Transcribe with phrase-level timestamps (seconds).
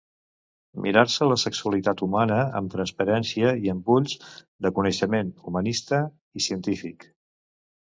[0.85, 4.19] Mirar-se la sexualitat humana amb transparència i amb ulls
[4.67, 6.05] de coneixement humanista
[6.43, 7.13] i científic